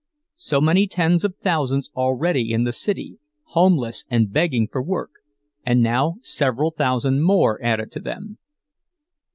So 0.41 0.59
many 0.59 0.87
tens 0.87 1.23
of 1.23 1.35
thousands 1.43 1.91
already 1.95 2.51
in 2.51 2.63
the 2.63 2.73
city, 2.73 3.19
homeless 3.49 4.03
and 4.09 4.33
begging 4.33 4.67
for 4.67 4.81
work, 4.81 5.11
and 5.63 5.79
now 5.83 6.15
several 6.23 6.71
thousand 6.71 7.21
more 7.21 7.61
added 7.63 7.91
to 7.91 7.99
them! 7.99 8.39